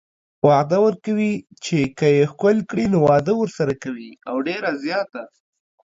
[0.47, 1.33] وعده ورکوي
[1.65, 5.23] چې که يې ښکل کړي نو واده ورسره کوي او ډيره زياته